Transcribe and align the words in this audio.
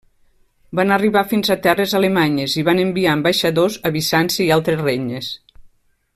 Van 0.77 0.93
arribar 0.95 1.21
fins 1.33 1.51
a 1.51 1.57
terres 1.67 1.93
alemanyes 1.99 2.57
i 2.61 2.65
van 2.71 2.81
enviar 2.85 3.13
ambaixadors 3.19 3.79
a 3.91 3.93
Bizanci 3.99 4.43
i 4.47 4.49
altres 4.57 4.83
regnes. 4.89 5.31